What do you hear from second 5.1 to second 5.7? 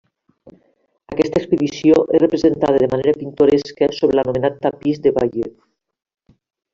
Bayeux.